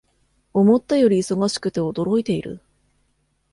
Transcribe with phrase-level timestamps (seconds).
[0.55, 2.59] 思ったより忙しくて驚いている